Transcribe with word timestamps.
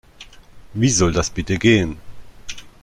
Wie 0.73 0.89
soll 0.89 1.11
das 1.13 1.29
bitte 1.29 1.59
gehen? 1.59 1.97